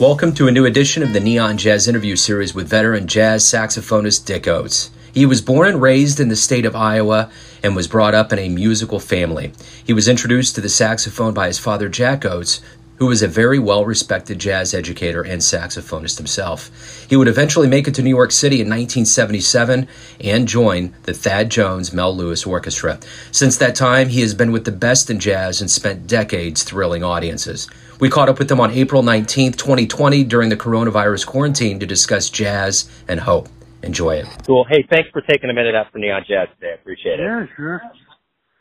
[0.00, 4.24] Welcome to a new edition of the Neon Jazz interview series with veteran jazz saxophonist
[4.24, 4.88] Dick Oatts.
[5.12, 7.30] He was born and raised in the state of Iowa
[7.62, 9.52] and was brought up in a musical family.
[9.84, 12.62] He was introduced to the saxophone by his father Jack Oatts,
[13.00, 16.70] who was a very well respected jazz educator and saxophonist himself.
[17.08, 19.88] He would eventually make it to New York City in 1977
[20.20, 23.00] and join the Thad Jones Mel Lewis Orchestra.
[23.32, 27.02] Since that time, he has been with the best in jazz and spent decades thrilling
[27.02, 27.70] audiences.
[28.00, 32.28] We caught up with him on April 19th, 2020, during the coronavirus quarantine to discuss
[32.28, 33.48] jazz and hope.
[33.82, 34.26] Enjoy it.
[34.46, 34.66] Cool.
[34.68, 36.72] Hey, thanks for taking a minute out for Neon Jazz today.
[36.72, 37.24] I appreciate it.
[37.24, 37.80] Yeah, sure.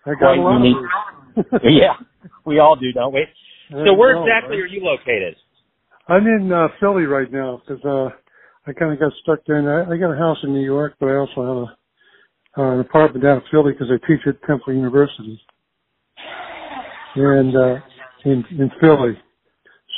[0.05, 0.77] I got Quite a lot unique.
[1.51, 1.95] of yeah,
[2.45, 3.25] we all do, don't we?
[3.69, 4.63] There So where go, exactly right?
[4.63, 5.35] are you located?
[6.07, 8.09] I'm in uh, Philly right now because uh,
[8.67, 9.57] I kind of got stuck there.
[9.57, 12.73] And I, I got a house in New York, but I also have a, uh,
[12.73, 15.39] an apartment down in Philly because I teach at Temple University
[17.15, 17.75] and uh,
[18.25, 19.17] in in Philly.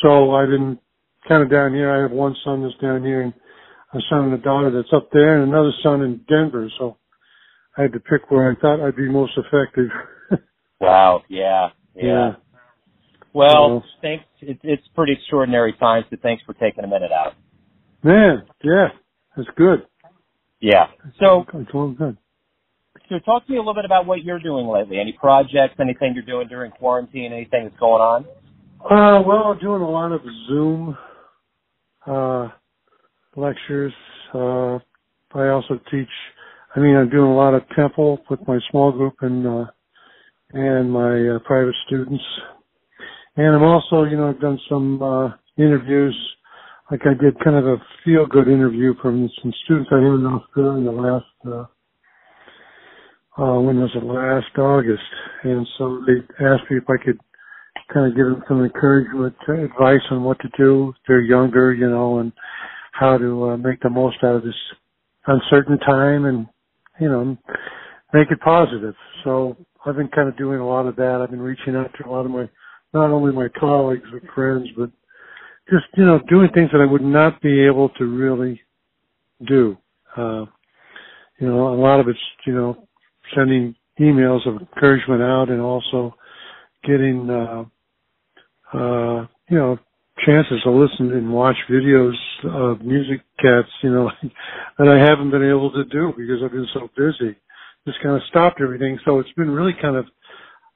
[0.04, 0.80] So I've been
[1.28, 1.92] kind of down here.
[1.92, 3.34] I have one son that's down here, and
[3.94, 6.70] a son and a daughter that's up there, and another son in Denver.
[6.78, 6.98] So
[7.78, 9.90] I had to pick where I thought I'd be most effective.
[10.82, 11.22] Wow.
[11.30, 11.70] Yeah.
[11.96, 12.04] Yeah.
[12.04, 12.36] Yeah.
[13.34, 14.26] Well, Well- thanks.
[14.42, 17.34] It, it's pretty extraordinary times, so thanks for taking a minute out.
[18.04, 18.88] Man, yeah,
[19.38, 19.86] that's good.
[20.60, 20.88] Yeah.
[21.20, 22.18] So, It's all good.
[23.10, 25.00] so talk to me a little bit about what you're doing lately.
[25.00, 25.76] Any projects?
[25.80, 27.34] Anything you're doing during quarantine?
[27.34, 28.26] Anything that's going on?
[28.84, 30.98] Uh, well, I'm doing a lot of Zoom
[32.08, 32.50] uh,
[33.36, 33.94] lectures.
[34.34, 34.80] Uh,
[35.36, 36.10] I also teach.
[36.76, 39.66] I mean, I'm doing a lot of temple with my small group and uh,
[40.54, 42.24] and my uh, private students.
[43.38, 46.16] And I'm also, you know, I've done some uh, interviews.
[46.92, 50.26] Like I did kind of a feel good interview from some students I had in
[50.26, 51.26] Australia last.
[51.46, 51.66] Uh,
[53.42, 54.04] uh, when was it?
[54.04, 55.04] Last August.
[55.44, 57.20] And so they asked me if I could
[57.94, 60.94] kind of give them some encouragement, uh, advice on what to do.
[61.08, 62.32] They're younger, you know, and
[62.94, 64.56] how to uh, make the most out of this
[65.28, 66.48] uncertain time and,
[67.00, 67.38] you know,
[68.14, 68.96] make it positive.
[69.24, 71.22] So I've been kind of doing a lot of that.
[71.22, 72.50] I've been reaching out to a lot of my,
[72.94, 74.90] not only my colleagues and friends, but
[75.70, 78.62] just, you know, doing things that I would not be able to really
[79.48, 79.78] do.
[80.18, 80.46] Uh,
[81.40, 82.88] you know, a lot of it's, you know,
[83.36, 86.16] sending emails of encouragement out and also
[86.84, 87.64] getting, uh,
[88.78, 89.78] uh, you know,
[90.26, 92.14] chances to listen and watch videos
[92.46, 94.12] of music cats, you know,
[94.78, 97.36] that I haven't been able to do because I've been so busy.
[97.88, 99.00] Just kind of stopped everything.
[99.06, 100.06] So it's been really kind of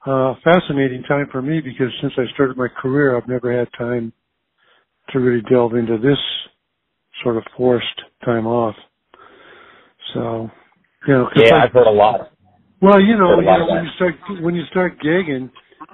[0.06, 4.12] uh fascinating time for me because since I started my career, I've never had time
[5.10, 6.18] to really delve into this
[7.22, 8.74] sort of forced time off.
[10.14, 10.50] So,
[11.06, 12.30] you know, 'cause Yeah, I- I've heard a lot.
[12.80, 15.50] well, you know, you know when you start when you start gigging,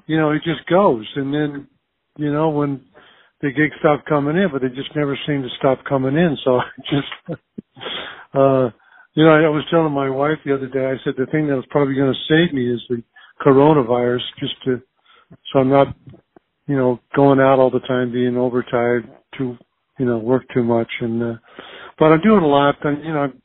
[0.06, 1.66] you know, it just goes, and then,
[2.16, 2.80] you know, when
[3.40, 6.36] the gigs stop coming in, but they just never seem to stop coming in.
[6.44, 7.12] So I just,
[8.34, 8.70] uh,
[9.14, 10.86] you know, I was telling my wife the other day.
[10.90, 13.02] I said the thing that was probably going to save me is the
[13.44, 14.80] coronavirus, just to,
[15.52, 15.96] so I'm not,
[16.66, 19.56] you know, going out all the time, being overtired, too,
[19.98, 21.34] you know, work too much, and, uh,
[21.98, 23.42] but I'm doing a lot, and you know, I'm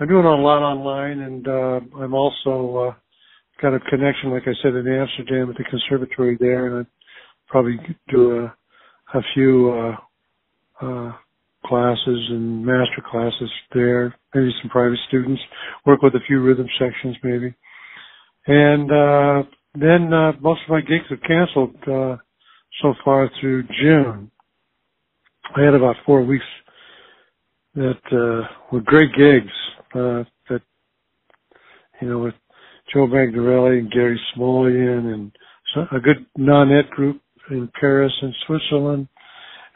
[0.00, 2.94] I'm doing a lot online, and uh, I'm also uh,
[3.60, 6.90] got a connection, like I said, in Amsterdam at the conservatory there, and I
[7.48, 7.78] probably
[8.08, 11.12] do a, a few uh, uh,
[11.66, 15.42] classes and master classes there, maybe some private students,
[15.84, 17.54] work with a few rhythm sections maybe,
[18.48, 19.42] and uh,
[19.74, 22.16] then uh, most of my gigs have canceled uh,
[22.82, 24.30] so far through June.
[25.54, 26.44] I had about four weeks
[27.74, 29.52] that uh, were great gigs
[29.94, 30.62] uh, that
[32.00, 32.34] you know with
[32.92, 35.32] Joe Magnarelli and Gary Smulyan and
[35.92, 37.20] a good nonet group
[37.50, 39.08] in Paris and Switzerland,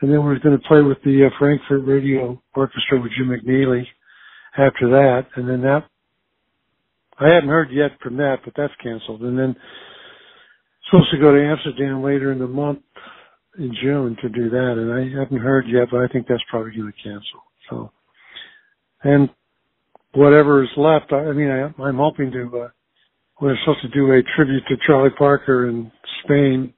[0.00, 3.28] and then we are going to play with the uh, Frankfurt Radio Orchestra with Jim
[3.28, 3.84] McNeely
[4.56, 5.84] after that, and then that
[7.18, 9.54] I haven't heard yet from that, but that's canceled, and then
[10.90, 12.80] supposed to go to Amsterdam later in the month
[13.58, 16.72] in June to do that, and I haven't heard yet, but I think that's probably
[16.72, 17.42] going to cancel.
[17.70, 17.92] So,
[19.04, 19.28] and
[20.12, 22.62] whatever is left, I, I mean, I, I'm hoping to.
[22.64, 22.68] Uh,
[23.40, 25.90] we're supposed to do a tribute to Charlie Parker in
[26.24, 26.72] Spain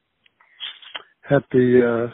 [1.31, 2.11] at the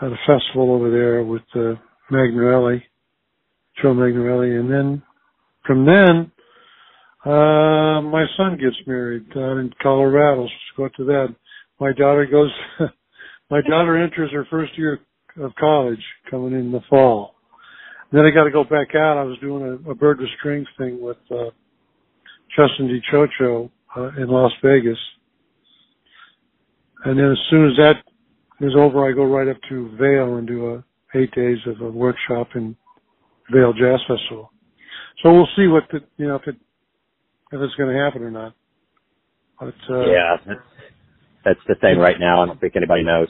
[0.00, 1.74] uh, at a festival over there with uh,
[2.12, 2.82] Magnarelli,
[3.82, 5.02] Joe Magnarelli, and then
[5.66, 6.32] from then,
[7.24, 10.46] uh, my son gets married down in Colorado.
[10.46, 11.34] So let's go to that.
[11.78, 12.50] My daughter goes.
[13.50, 15.00] my daughter enters her first year
[15.40, 17.34] of college coming in the fall.
[18.12, 19.18] Then I got to go back out.
[19.18, 21.50] I was doing a, a bird with strings thing with uh,
[22.56, 24.98] Justin DiCioccio uh, in Las Vegas,
[27.04, 27.96] and then as soon as that
[28.60, 30.84] is over, I go right up to Vail and do a
[31.14, 32.76] eight days of a workshop in
[33.52, 34.52] Vail Jazz Festival.
[35.22, 36.56] So we'll see what the you know if it
[37.52, 38.54] if it's going to happen or not.
[39.58, 40.36] But uh, yeah,
[41.44, 42.42] that's the thing right now.
[42.42, 43.28] I don't think anybody knows.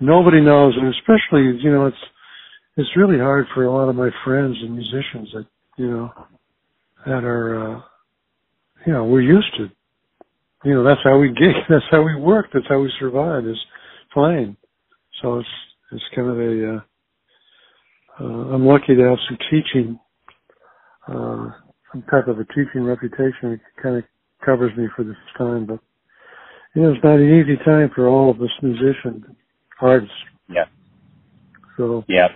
[0.00, 1.96] Nobody knows, and especially you know it's
[2.76, 6.10] it's really hard for a lot of my friends and musicians that you know
[7.06, 7.80] that are uh,
[8.86, 9.68] you know we're used to
[10.64, 13.58] you know that's how we gig, that's how we work, that's how we survive is
[14.12, 14.56] playing.
[15.22, 15.48] So it's
[15.92, 16.80] it's kind of a uh,
[18.20, 19.98] uh, I'm lucky to have some teaching,
[21.08, 21.48] uh,
[21.94, 23.52] some type of a teaching reputation.
[23.52, 24.04] It kind of
[24.44, 25.78] covers me for this time, but
[26.74, 29.24] you know, it's not an easy time for all of us musicians,
[29.80, 30.12] artists.
[30.48, 30.64] Yeah.
[31.76, 32.04] So.
[32.08, 32.28] Yeah.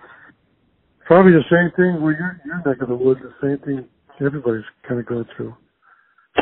[1.07, 3.89] Probably the same thing where you're, your neck of the woods, the same thing
[4.25, 5.55] everybody's kind of going through.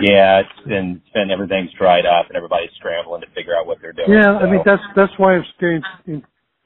[0.03, 3.79] Yeah, it's been, it's been everything's dried up and everybody's scrambling to figure out what
[3.81, 4.11] they're doing.
[4.11, 4.45] Yeah, so.
[4.45, 6.23] I mean that's that's why I'm staying in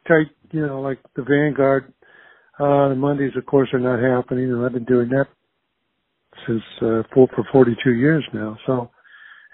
[0.09, 0.31] tight.
[0.51, 1.93] You know, like the Vanguard
[2.59, 5.29] uh, the Mondays, of course, are not happening, and I've been doing that
[6.47, 8.57] since uh, for for 42 years now.
[8.67, 8.91] So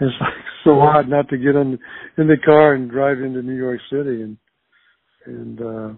[0.01, 0.35] it's like
[0.65, 1.79] so odd not to get in
[2.19, 4.37] in the car and drive into New York City and
[5.27, 5.89] and uh,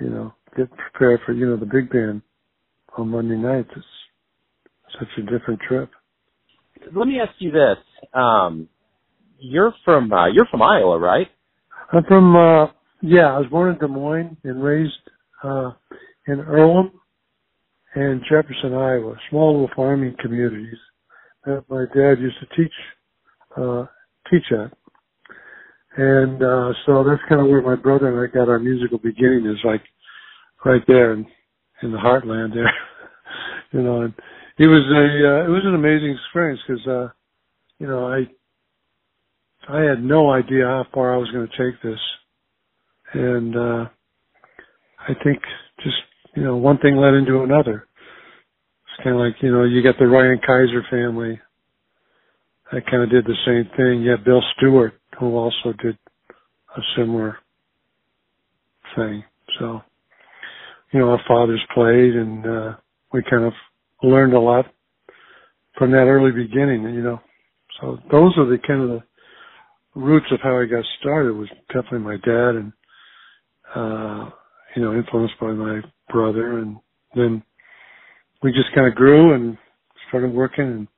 [0.00, 2.22] you know get prepared for you know the big band
[2.96, 3.70] on Monday nights.
[3.76, 3.86] It's
[4.98, 5.90] such a different trip.
[6.94, 7.78] Let me ask you this:
[8.14, 8.68] um,
[9.38, 11.28] You're from uh, you're from Iowa, right?
[11.92, 12.66] I'm from uh,
[13.02, 13.34] yeah.
[13.34, 14.92] I was born in Des Moines and raised
[15.44, 15.72] uh,
[16.26, 16.92] in Earlham
[17.94, 20.78] and Jefferson, Iowa, small little farming communities
[21.44, 22.72] that my dad used to teach
[23.56, 23.86] uh,
[24.30, 24.72] teach at.
[25.96, 29.46] And uh, so that's kind of where my brother and I got our musical beginning
[29.46, 29.82] is like
[30.64, 31.26] right there in,
[31.82, 32.72] in the heartland there.
[33.72, 34.14] you know, and
[34.58, 37.08] it was a uh, it was an amazing experience because uh,
[37.78, 38.26] you know I
[39.68, 42.00] I had no idea how far I was going to take this,
[43.14, 43.86] and uh,
[45.00, 45.40] I think
[45.82, 45.96] just
[46.36, 47.88] you know one thing led into another.
[48.84, 51.40] It's kind of like you know you got the Ryan Kisor family.
[52.72, 54.02] that kind of did the same thing.
[54.02, 55.98] You had Bill Stewart who also did
[56.76, 57.38] a similar
[58.96, 59.24] thing.
[59.58, 59.82] So
[60.92, 62.74] you know our fathers played, and uh,
[63.12, 63.52] we kind of
[64.02, 64.66] learned a lot
[65.78, 66.82] from that early beginning.
[66.84, 67.20] You know,
[67.80, 69.02] so those are the kind of the
[70.00, 72.72] roots of how I got started was definitely my dad and
[73.74, 74.30] uh
[74.76, 76.76] you know, influenced by my brother and
[77.14, 77.42] then
[78.42, 79.56] we just kind of grew and
[80.08, 80.88] started working and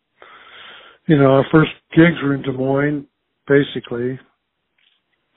[1.06, 3.06] you know, our first gigs were in Des Moines
[3.46, 4.18] basically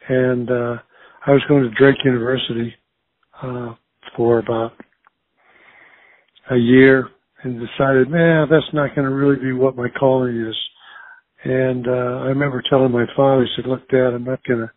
[0.07, 0.77] and uh
[1.27, 2.73] I was going to Drake University
[3.41, 3.73] uh
[4.15, 4.73] for about
[6.51, 7.09] a year
[7.43, 10.55] and decided, man, that's not going to really be what my calling is.
[11.43, 14.71] And uh I remember telling my father, he said, "Look, Dad, I'm not going to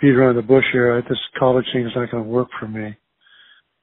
[0.00, 1.02] beat around the bush here.
[1.08, 2.96] This college thing is not going to work for me."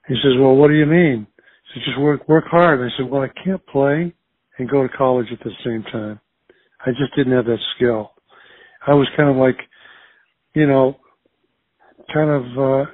[0.07, 1.27] He says, "Well, what do you mean?"
[1.73, 4.13] He said, "Just work work hard." And I said, "Well, I can't play
[4.57, 6.19] and go to college at the same time.
[6.85, 8.11] I just didn't have that skill.
[8.85, 9.57] I was kind of like,
[10.55, 10.97] you know,
[12.13, 12.91] kind of uh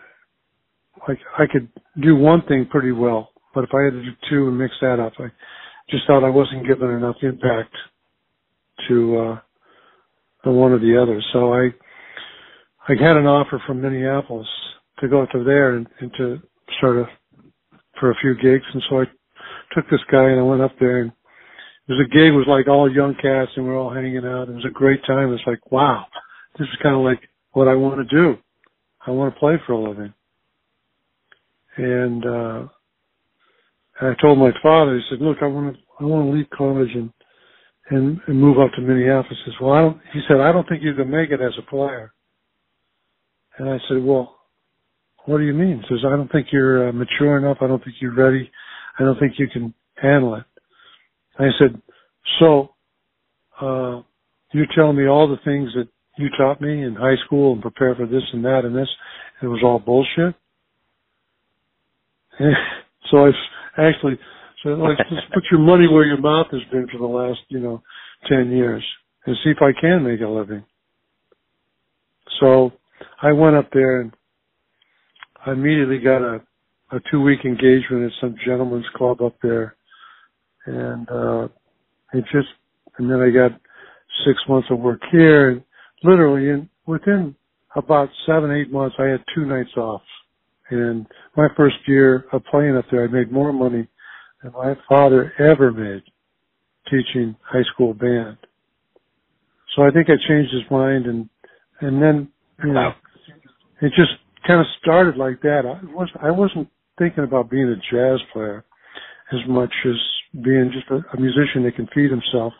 [1.07, 1.69] like I could
[2.01, 4.99] do one thing pretty well, but if I had to do two and mix that
[4.99, 5.27] up, I
[5.89, 7.75] just thought I wasn't giving enough impact
[8.87, 9.39] to uh
[10.43, 11.21] the one or the other.
[11.33, 11.69] So I
[12.87, 14.47] I had an offer from Minneapolis
[14.99, 16.41] to go up to there and, and to
[16.77, 17.05] start a
[17.99, 19.05] for a few gigs and so I
[19.73, 21.11] took this guy and I went up there and
[21.87, 24.49] it was a gig was like all young cats and we are all hanging out.
[24.49, 25.33] It was a great time.
[25.33, 26.05] It's like, wow,
[26.57, 27.21] this is kind of like
[27.51, 28.37] what I want to do.
[29.05, 30.13] I want to play for a living.
[31.77, 32.67] And, uh,
[34.01, 36.89] I told my father, he said, look, I want to, I want to leave college
[36.93, 37.11] and,
[37.89, 39.37] and, and move up to Minneapolis.
[39.45, 41.53] He says, well, I don't, he said, I don't think you can make it as
[41.59, 42.13] a player.
[43.59, 44.35] And I said, well,
[45.25, 45.81] what do you mean?
[45.81, 47.57] He says, I don't think you're uh, mature enough.
[47.61, 48.49] I don't think you're ready.
[48.99, 50.43] I don't think you can handle it.
[51.39, 51.81] I said,
[52.39, 52.69] so,
[53.61, 54.01] uh,
[54.53, 57.95] you're telling me all the things that you taught me in high school and prepare
[57.95, 58.89] for this and that and this,
[59.41, 60.35] and it was all bullshit?
[62.39, 62.55] And
[63.11, 64.19] so I actually
[64.63, 67.59] said, like, just put your money where your mouth has been for the last, you
[67.59, 67.81] know,
[68.29, 68.83] 10 years
[69.25, 70.63] and see if I can make a living.
[72.39, 72.71] So
[73.23, 74.13] I went up there and
[75.45, 76.41] I immediately got a,
[76.91, 79.75] a two week engagement at some gentleman's club up there.
[80.67, 81.47] And, uh,
[82.13, 82.49] it just,
[82.97, 83.59] and then I got
[84.25, 85.63] six months of work here and
[86.03, 87.35] literally in, within
[87.75, 90.03] about seven, eight months, I had two nights off.
[90.71, 93.87] And my first year of playing up there, I made more money
[94.43, 96.03] than my father ever made
[96.91, 98.37] teaching high school band.
[99.75, 101.29] So I think I changed his mind and,
[101.81, 102.29] and then,
[102.63, 102.91] you know,
[103.83, 104.11] it just
[104.47, 105.63] kind of started like that.
[105.65, 108.65] I was I wasn't thinking about being a jazz player
[109.31, 109.95] as much as
[110.43, 112.53] being just a, a musician that can feed himself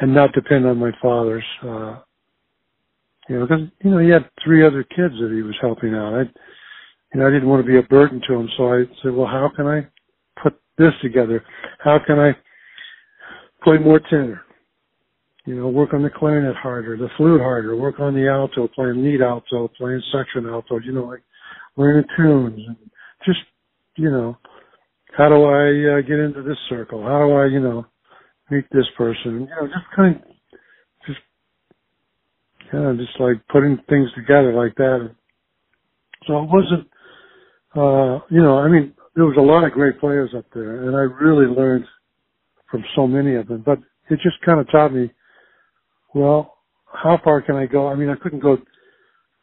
[0.00, 1.44] and not depend on my father's.
[1.62, 1.98] Uh,
[3.28, 6.14] you know, because you know he had three other kids that he was helping out.
[6.14, 6.22] I,
[7.14, 9.26] you know, I didn't want to be a burden to him, so I said, well,
[9.26, 9.86] how can I
[10.42, 11.44] put this together?
[11.78, 12.32] How can I
[13.62, 14.41] play more tenor?
[15.44, 19.02] You know, work on the clarinet harder, the flute harder, work on the alto, playing
[19.02, 21.22] lead alto, playing section alto, you know, like
[21.76, 22.76] learning tunes and
[23.26, 23.40] just,
[23.96, 24.36] you know,
[25.16, 27.02] how do I uh, get into this circle?
[27.02, 27.86] How do I, you know,
[28.50, 29.40] meet this person?
[29.40, 30.22] You know, just kind of,
[31.08, 31.20] just,
[32.70, 35.10] kind of just like putting things together like that.
[36.28, 36.86] So it wasn't,
[37.74, 40.94] uh, you know, I mean, there was a lot of great players up there and
[40.94, 41.84] I really learned
[42.70, 45.12] from so many of them, but it just kind of taught me
[46.14, 46.58] well,
[46.92, 47.88] how far can I go?
[47.88, 48.54] I mean, I couldn't go.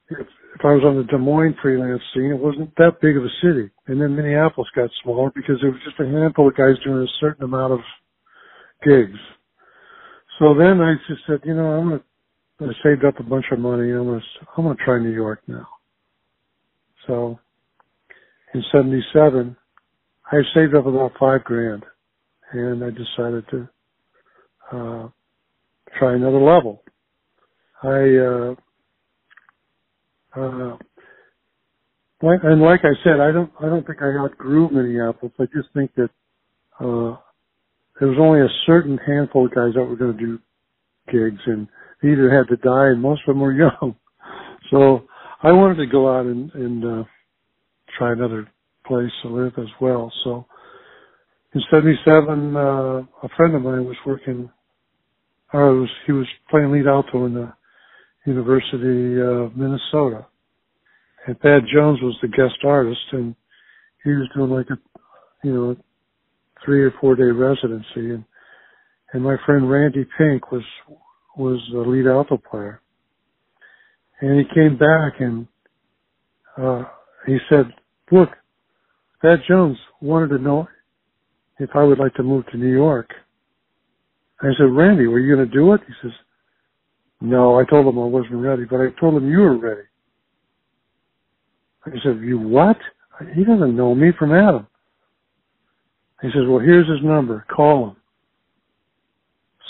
[0.09, 3.23] If, if I was on the Des Moines freelance scene, it wasn't that big of
[3.23, 3.69] a city.
[3.88, 7.19] And then Minneapolis got smaller because there was just a handful of guys doing a
[7.19, 7.79] certain amount of
[8.83, 9.19] gigs.
[10.39, 12.03] So then I just said, you know, I'm gonna.
[12.61, 13.91] I saved up a bunch of money.
[13.91, 14.21] I'm gonna.
[14.57, 15.67] I'm gonna try New York now.
[17.07, 17.39] So
[18.53, 19.55] in '77,
[20.31, 21.83] I saved up about five grand,
[22.51, 23.69] and I decided to
[24.71, 25.09] uh,
[25.98, 26.84] try another level.
[27.84, 28.55] I, uh,
[30.39, 30.77] uh,
[32.22, 35.34] and like I said, I don't, I don't think I outgrew Minneapolis.
[35.39, 36.10] I just think that,
[36.79, 37.17] uh,
[38.00, 40.39] there was only a certain handful of guys that were going to do
[41.12, 41.67] gigs and
[42.01, 43.96] they either had to die and most of them were young.
[44.72, 45.05] So
[45.43, 47.03] I wanted to go out and, and, uh,
[47.98, 48.48] try another
[48.86, 50.12] place to live as well.
[50.24, 50.46] So
[51.55, 54.50] in 77, uh, a friend of mine was working
[55.53, 57.53] or was, he was playing lead alto in the
[58.25, 60.27] University of Minnesota.
[61.25, 63.36] And Thad Jones was the guest artist and
[64.03, 64.77] he was doing like a,
[65.44, 65.75] you know,
[66.63, 68.24] three or four day residency and,
[69.13, 70.63] and my friend Randy Pink was,
[71.38, 72.82] was the lead alto player.
[74.22, 75.48] And he came back and,
[76.58, 76.84] uh,
[77.25, 77.65] he said,
[78.12, 78.29] look,
[79.22, 80.68] Thad Jones wanted to know
[81.60, 83.10] if I would like to move to New York.
[84.41, 85.81] I said, Randy, were you going to do it?
[85.86, 86.12] He says,
[87.22, 89.88] no, I told him I wasn't ready, but I told him you were ready.
[91.86, 92.77] I said, you what?
[93.36, 94.67] He doesn't know me from Adam.
[96.22, 97.46] He says, well, here's his number.
[97.53, 97.96] Call him.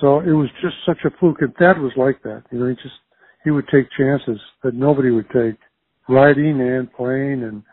[0.01, 1.41] So it was just such a fluke.
[1.41, 2.43] And Thad was like that.
[2.51, 2.95] You know, he just,
[3.43, 5.55] he would take chances that nobody would take.
[6.07, 7.63] Riding and playing and,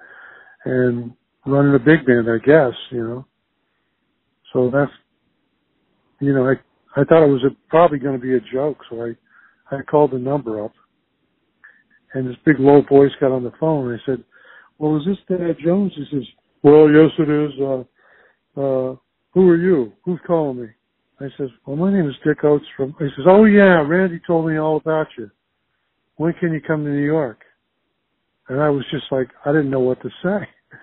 [0.67, 1.13] and
[1.47, 3.27] running a big band, I guess, you know.
[4.53, 4.93] So that's,
[6.21, 6.55] you know, I
[6.97, 10.13] I thought it was a, probably going to be a joke, so I, I called
[10.13, 10.73] the number up,
[12.15, 13.91] and this big low voice got on the phone.
[13.91, 14.25] And I said,
[14.79, 16.27] "Well, is this Thad Jones?" He says,
[16.63, 17.53] "Well, yes, it is.
[17.61, 17.81] Uh,
[18.61, 18.97] uh,
[19.35, 19.93] who are you?
[20.05, 20.69] Who's calling me?"
[21.21, 24.49] I says, "Well, my name is Dick Oatts from." He says, "Oh yeah, Randy told
[24.49, 25.31] me all about you.
[26.17, 27.41] When can you come to New York?"
[28.49, 30.49] And I was just like, I didn't know what to say.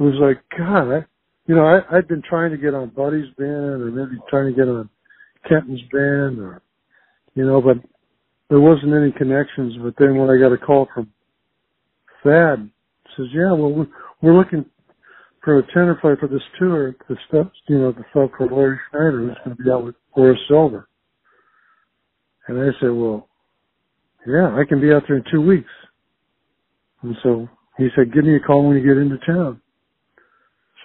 [0.00, 1.04] It was like, God, I,
[1.46, 4.56] you know, I, I'd been trying to get on Buddy's band, or maybe trying to
[4.56, 4.88] get on
[5.48, 6.62] Kenton's band or,
[7.34, 7.78] you know, but
[8.50, 9.74] there wasn't any connections.
[9.82, 11.10] But then when I got a call from
[12.24, 12.70] Thad,
[13.16, 13.86] says, yeah, well, we're,
[14.38, 14.64] looking
[15.44, 18.78] for a tenor player for this tour, the stuff, you know, the stuff for Larry
[18.90, 20.88] Schneider who's going to be out with Horace Silver.
[22.48, 23.28] And I said, well,
[24.26, 25.70] yeah, I can be out there in two weeks.
[27.02, 29.60] And so he said, give me a call when you get into town.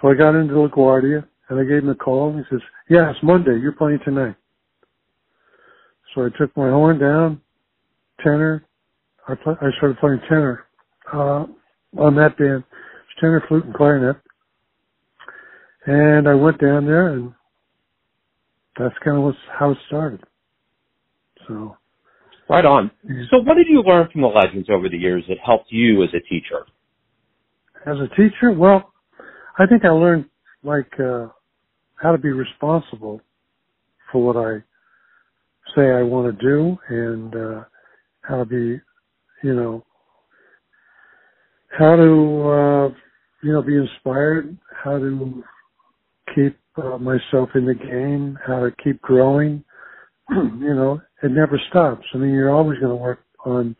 [0.00, 3.10] So I got into LaGuardia and I gave him a call and he says, yeah,
[3.10, 3.58] it's Monday.
[3.60, 4.36] You're playing tonight.
[6.14, 7.40] So I took my horn down,
[8.22, 8.64] tenor.
[9.28, 10.64] I, play, I started playing tenor
[11.12, 11.44] uh,
[11.98, 12.64] on that band,
[13.20, 14.16] tenor, flute, and clarinet.
[15.86, 17.32] And I went down there, and
[18.78, 20.20] that's kind of how it started.
[21.46, 21.76] So,
[22.48, 22.90] right on.
[23.30, 26.10] So, what did you learn from the legends over the years that helped you as
[26.10, 26.66] a teacher?
[27.86, 28.92] As a teacher, well,
[29.58, 30.26] I think I learned
[30.62, 31.28] like uh,
[31.96, 33.20] how to be responsible
[34.10, 34.62] for what I
[35.76, 37.64] say I want to do and uh,
[38.22, 38.80] how to be,
[39.42, 39.84] you know,
[41.78, 42.88] how to, uh,
[43.42, 45.42] you know, be inspired, how to
[46.34, 49.64] keep uh, myself in the game, how to keep growing.
[50.30, 52.04] you know, it never stops.
[52.14, 53.76] I mean, you're always going to work on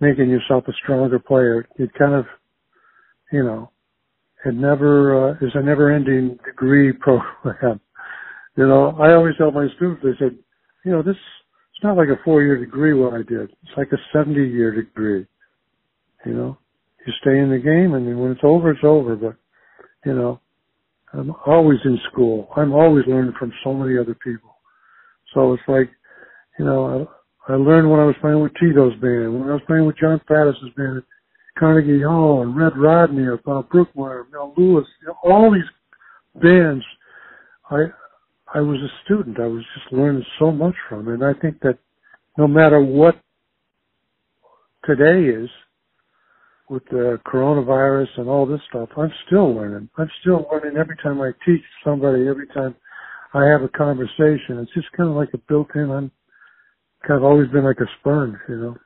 [0.00, 1.66] making yourself a stronger player.
[1.76, 2.26] It kind of,
[3.32, 3.70] you know,
[4.44, 7.80] it never uh, is a never-ending degree program.
[8.56, 10.38] You know, I always tell my students, I said,
[10.88, 11.16] you know, this
[11.74, 13.50] it's not like a four year degree what I did.
[13.50, 15.26] It's like a seventy year degree.
[16.24, 16.58] You know?
[17.06, 19.16] you stay in the game, and when it's over, it's over.
[19.16, 19.36] But
[20.04, 20.40] you know,
[21.12, 22.48] I'm always in school.
[22.56, 24.56] I'm always learning from so many other people.
[25.34, 25.90] So it's like,
[26.58, 27.08] you know,
[27.48, 29.98] I, I learned when I was playing with Tito's band, when I was playing with
[29.98, 31.02] Jon Faddis's band
[31.58, 36.84] Carnegie Hall, and Red Rodney, or Bob Brookmeyer, Mel Lewis, you know, all these bands.
[37.70, 37.86] I
[38.54, 39.38] I was a student.
[39.40, 41.78] I was just learning so much from, and I think that
[42.36, 43.20] no matter what
[44.84, 45.50] today is,
[46.68, 49.88] with the coronavirus and all this stuff, I'm still learning.
[49.96, 52.74] I'm still learning every time I teach somebody, every time
[53.34, 54.58] I have a conversation.
[54.58, 55.90] It's just kind of like a built-in.
[55.90, 56.10] I'm
[57.06, 58.76] kind of always been like a sponge, you know.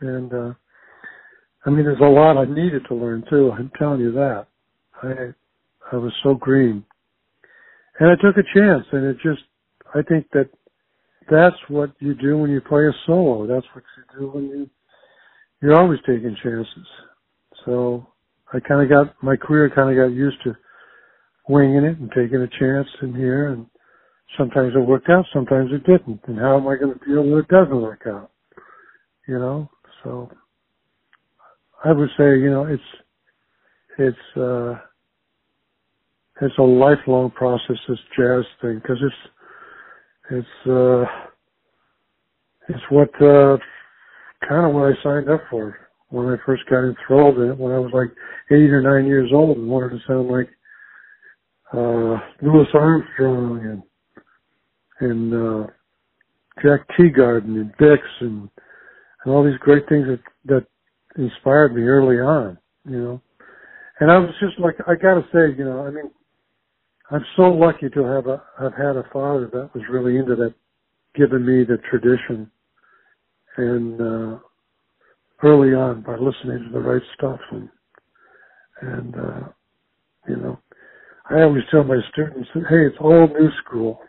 [0.00, 0.54] And uh
[1.66, 3.52] I mean, there's a lot I needed to learn too.
[3.52, 4.46] I'm telling you that.
[5.02, 5.34] I
[5.92, 6.84] I was so green,
[8.00, 9.42] and I took a chance, and it just.
[9.94, 10.50] I think that
[11.30, 13.46] that's what you do when you play a solo.
[13.46, 14.70] That's what you do when you
[15.62, 16.86] you're always taking chances.
[17.66, 18.06] So
[18.52, 20.56] I kind of got my career kind of got used to
[21.48, 23.66] winging it and taking a chance in here, and
[24.38, 26.20] sometimes it worked out, sometimes it didn't.
[26.26, 28.30] And how am I going to feel when it doesn't work out?
[29.28, 29.70] You know,
[30.04, 30.30] so
[31.84, 32.82] I would say, you know, it's
[33.98, 34.74] it's uh
[36.40, 39.14] it's a lifelong process this jazz thing because it's
[40.30, 41.04] it's uh
[42.68, 43.56] it's what uh
[44.48, 45.76] kind of what I signed up for
[46.08, 48.10] when I first got enthralled in it when I was like
[48.50, 50.48] eight or nine years old and wanted to sound like
[51.72, 53.82] uh Louis Armstrong
[55.00, 55.66] and and uh
[56.62, 58.48] Jack Teagarden and Bix and
[59.24, 60.66] and all these great things that that
[61.16, 62.56] inspired me early on,
[62.88, 63.22] you know.
[64.00, 66.10] And I was just like I gotta say, you know, I mean
[67.12, 70.54] I'm so lucky to have a have had a father that was really into that
[71.16, 72.50] giving me the tradition.
[73.56, 74.38] And uh,
[75.42, 77.68] early on by listening to the right stuff and
[78.82, 79.48] and uh,
[80.28, 80.60] you know
[81.28, 84.00] I always tell my students hey it's all new school.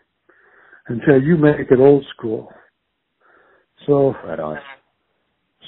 [0.88, 2.52] Until you make it old school.
[3.86, 4.58] So right on.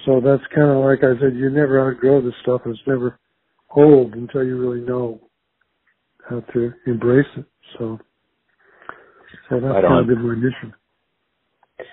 [0.05, 3.19] so that's kind of like I said you never outgrow this stuff it's never
[3.75, 5.21] old until you really know
[6.29, 7.45] how to embrace it
[7.79, 7.99] so
[9.49, 10.75] so that's right kind of been my mission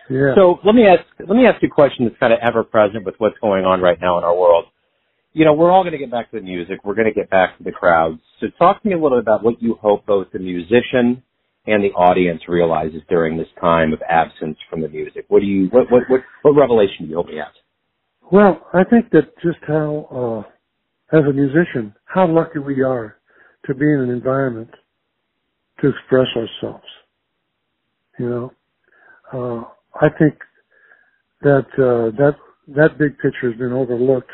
[0.09, 0.35] yeah.
[0.35, 3.05] So let me ask let me ask you a question that's kind of ever present
[3.05, 4.65] with what's going on right now in our world.
[5.33, 6.79] You know, we're all going to get back to the music.
[6.83, 8.19] We're going to get back to the crowds.
[8.39, 11.23] So talk to me a little bit about what you hope both the musician
[11.65, 15.25] and the audience realizes during this time of absence from the music.
[15.29, 17.47] What do you what what what, what revelation do you hope he has?
[18.31, 20.45] Well, I think that just how,
[21.13, 23.17] uh, as a musician, how lucky we are
[23.65, 24.69] to be in an environment
[25.81, 26.85] to express ourselves.
[28.19, 28.53] You know,
[29.33, 29.63] uh,
[29.99, 30.35] I think
[31.41, 32.35] that uh, that
[32.75, 34.31] that big picture has been overlooked.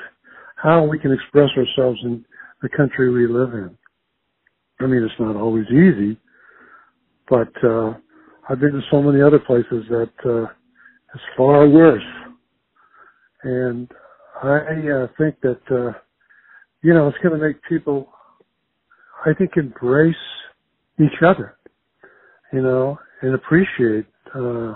[0.55, 2.25] How we can express ourselves in
[2.61, 3.77] the country we live in.
[4.79, 6.17] I mean, it's not always easy,
[7.29, 7.93] but uh,
[8.49, 10.43] I've been to so many other places that uh,
[11.13, 12.03] it's far worse.
[13.43, 13.89] And
[14.43, 15.97] I uh, think that uh,
[16.81, 18.09] you know it's going to make people,
[19.25, 20.15] I think, embrace
[20.99, 21.57] each other,
[22.53, 24.05] you know, and appreciate.
[24.35, 24.75] Uh,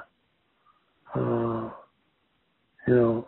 [1.15, 1.69] uh,
[2.87, 3.27] you know,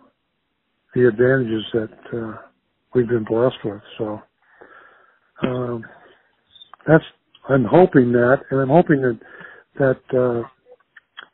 [0.95, 2.38] the advantages that uh,
[2.95, 3.82] we've been blessed with.
[3.97, 4.21] So
[5.43, 5.86] um,
[6.88, 7.04] that's
[7.49, 9.19] I'm hoping that, and I'm hoping that
[9.80, 10.47] that uh,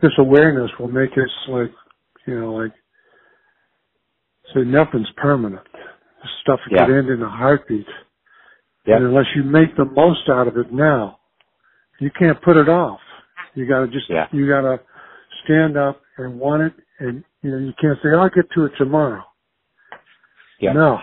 [0.02, 1.72] this awareness will make us like
[2.28, 2.74] you know like
[4.54, 5.66] so nothing's permanent.
[5.74, 6.86] This stuff Yeah.
[6.86, 7.88] could end in a heartbeat.
[8.86, 8.98] Yeah.
[8.98, 11.20] And unless you make the most out of it now,
[12.00, 13.00] you can't put it off.
[13.56, 14.28] You gotta just, Yeah.
[14.32, 14.80] you gotta
[15.44, 18.72] stand up and want it and, you know, you can't say, I'll get to it
[18.78, 19.24] tomorrow.
[20.60, 20.74] Yeah.
[20.74, 21.00] No.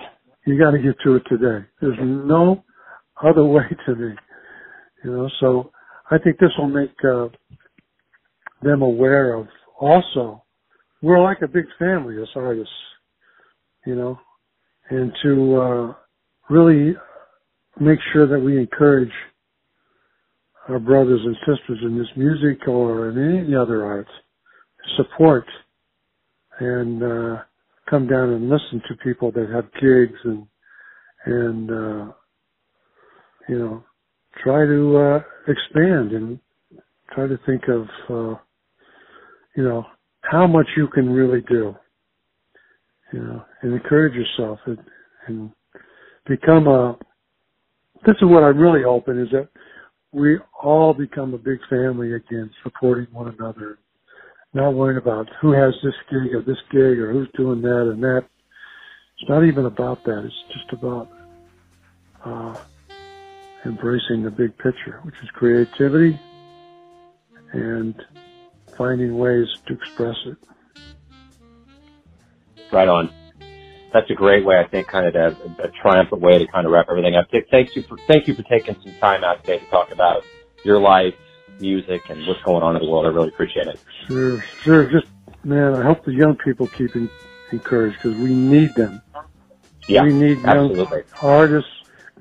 [0.47, 1.67] You gotta get to it today.
[1.81, 2.65] There's no
[3.23, 4.15] other way to me.
[5.05, 5.71] You know, so
[6.11, 7.29] I think this will make, uh,
[8.63, 9.47] them aware of
[9.79, 10.43] also,
[11.03, 12.73] we're like a big family as artists,
[13.85, 14.19] you know,
[14.89, 15.95] and to, uh,
[16.49, 16.97] really
[17.81, 19.13] make sure that we encourage
[20.69, 24.11] our brothers and sisters in this music or in any other arts
[24.97, 25.45] support
[26.61, 27.43] and uh
[27.89, 30.47] come down and listen to people that have gigs and
[31.27, 32.13] and uh
[33.49, 33.85] you know
[34.43, 36.39] try to uh expand and
[37.13, 38.39] try to think of uh
[39.57, 39.85] you know
[40.23, 41.75] how much you can really do
[43.13, 44.79] you know and encourage yourself and,
[45.29, 45.51] and
[46.27, 46.97] become a
[48.07, 49.49] this is what I'm really hoping is that
[50.13, 53.79] we all become a big family again, supporting one another,
[54.55, 58.03] not worrying about who has this gig or this gig or who's doing that and
[58.03, 58.25] that.
[59.19, 60.25] It's not even about that.
[60.25, 61.11] It's just about
[62.25, 62.57] uh,
[63.65, 66.19] embracing the big picture, which is creativity
[67.53, 67.95] and
[68.77, 70.37] finding ways to express it.
[72.71, 73.11] Right on.
[73.97, 76.73] That's a great way, I think, kind of a, a triumphant way to kind of
[76.73, 77.29] wrap everything up.
[77.51, 80.23] Thank you for thank you for taking some time out today to talk about
[80.65, 81.15] your life,
[81.61, 83.07] music, and what's going on in the world.
[83.07, 83.81] I really appreciate it.
[84.07, 84.91] Sure, sure.
[84.91, 85.07] Just
[85.45, 86.91] man, I hope the young people keep
[87.51, 89.01] encouraged because we need them.
[89.89, 91.05] Yeah, we need young absolutely.
[91.23, 91.71] artists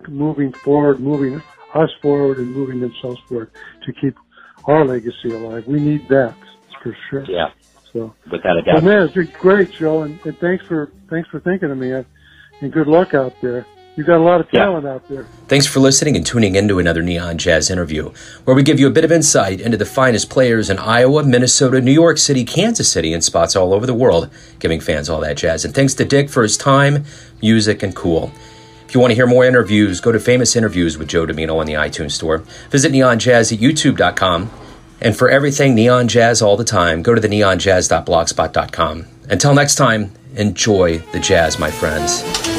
[0.07, 3.51] moving forward, moving us forward, and moving themselves forward
[3.85, 4.15] to keep
[4.63, 5.67] our legacy alive.
[5.67, 6.35] We need that
[6.81, 7.25] for sure.
[7.25, 7.49] Yeah.
[7.95, 8.75] So without a doubt.
[8.75, 11.91] But man, it's been great, Joe, and, and thanks for thanks for thinking of me.
[11.91, 12.05] And
[12.73, 13.65] good luck out there.
[13.95, 14.91] You've got a lot of talent yeah.
[14.91, 15.25] out there.
[15.47, 18.11] Thanks for listening and tuning into another Neon Jazz interview,
[18.43, 21.79] where we give you a bit of insight into the finest players in Iowa, Minnesota,
[21.79, 24.29] New York City, Kansas City, and spots all over the world,
[24.59, 25.63] giving fans all that jazz.
[25.63, 27.05] And thanks to Dick for his time,
[27.41, 28.29] music, and cool.
[28.85, 31.65] If you want to hear more interviews, go to Famous Interviews with Joe Dimino on
[31.65, 32.39] the iTunes Store.
[32.69, 34.51] Visit neonjazz at youtube.com
[35.05, 39.05] and for everything Neon Jazz all the time, go to the neonjazz.blogspot.com.
[39.29, 42.54] Until next time, enjoy the jazz, my friends.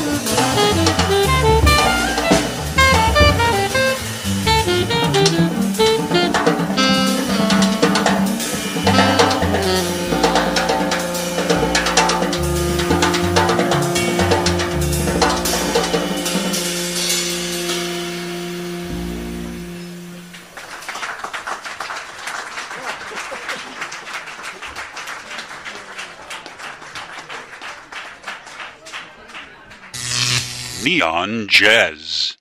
[31.27, 32.36] Neon Jazz.